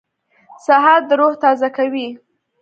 [0.65, 2.07] سهار د روح تازه کوي.